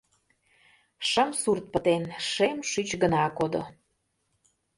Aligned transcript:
Шым 1.09 1.29
сурт 1.41 1.65
пытен, 1.73 2.03
шем 2.29 2.57
шӱч 2.69 2.89
гына 3.03 3.23
кодо! 3.37 3.63